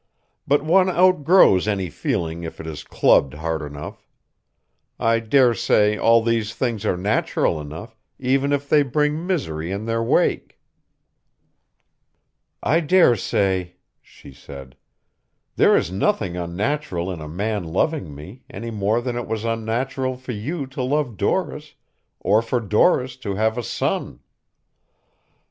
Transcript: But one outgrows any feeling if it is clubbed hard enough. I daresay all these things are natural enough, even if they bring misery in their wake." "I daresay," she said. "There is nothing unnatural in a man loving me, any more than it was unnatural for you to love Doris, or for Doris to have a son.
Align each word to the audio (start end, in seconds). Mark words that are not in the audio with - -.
But 0.47 0.63
one 0.63 0.89
outgrows 0.89 1.67
any 1.67 1.91
feeling 1.91 2.41
if 2.41 2.59
it 2.59 2.65
is 2.65 2.83
clubbed 2.83 3.35
hard 3.35 3.61
enough. 3.61 4.07
I 4.99 5.19
daresay 5.19 5.95
all 5.95 6.23
these 6.23 6.55
things 6.55 6.87
are 6.87 6.97
natural 6.97 7.61
enough, 7.61 7.99
even 8.17 8.51
if 8.51 8.67
they 8.67 8.81
bring 8.81 9.27
misery 9.27 9.69
in 9.69 9.85
their 9.85 10.01
wake." 10.01 10.59
"I 12.63 12.79
daresay," 12.79 13.75
she 14.01 14.33
said. 14.33 14.75
"There 15.55 15.77
is 15.77 15.91
nothing 15.91 16.35
unnatural 16.35 17.11
in 17.11 17.21
a 17.21 17.27
man 17.29 17.65
loving 17.65 18.15
me, 18.15 18.43
any 18.49 18.71
more 18.71 19.01
than 19.01 19.15
it 19.15 19.27
was 19.27 19.45
unnatural 19.45 20.17
for 20.17 20.31
you 20.31 20.65
to 20.65 20.81
love 20.81 21.15
Doris, 21.15 21.75
or 22.19 22.41
for 22.41 22.59
Doris 22.59 23.15
to 23.17 23.35
have 23.35 23.55
a 23.55 23.61
son. 23.61 24.19